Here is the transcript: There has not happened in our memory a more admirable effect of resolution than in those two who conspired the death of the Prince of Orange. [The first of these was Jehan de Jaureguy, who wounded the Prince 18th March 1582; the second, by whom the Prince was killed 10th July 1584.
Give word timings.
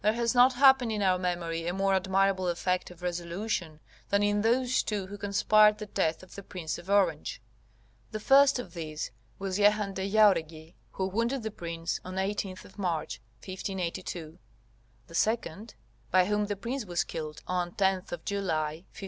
There 0.03 0.13
has 0.13 0.33
not 0.33 0.53
happened 0.53 0.91
in 0.91 1.03
our 1.03 1.19
memory 1.19 1.67
a 1.67 1.73
more 1.75 1.93
admirable 1.93 2.47
effect 2.47 2.89
of 2.89 3.03
resolution 3.03 3.79
than 4.09 4.23
in 4.23 4.41
those 4.41 4.81
two 4.81 5.05
who 5.05 5.15
conspired 5.15 5.77
the 5.77 5.85
death 5.85 6.23
of 6.23 6.33
the 6.33 6.41
Prince 6.41 6.79
of 6.79 6.89
Orange. 6.89 7.39
[The 8.09 8.19
first 8.19 8.57
of 8.57 8.73
these 8.73 9.11
was 9.37 9.57
Jehan 9.57 9.93
de 9.93 10.09
Jaureguy, 10.11 10.73
who 10.93 11.05
wounded 11.07 11.43
the 11.43 11.51
Prince 11.51 11.99
18th 12.03 12.79
March 12.79 13.21
1582; 13.45 14.39
the 15.05 15.13
second, 15.13 15.75
by 16.09 16.25
whom 16.25 16.47
the 16.47 16.55
Prince 16.55 16.83
was 16.83 17.03
killed 17.03 17.43
10th 17.47 18.25
July 18.25 18.77
1584. 18.77 18.85